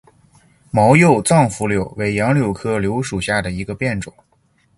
[0.71, 4.11] 毛轴藏匐柳为杨柳科柳属下的一个变种。